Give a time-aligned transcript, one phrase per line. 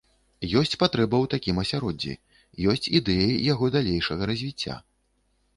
[0.61, 2.15] Ёсць патрэба ў такім асяроддзі,
[2.73, 4.83] ёсць ідэі яго далейшага развіцця.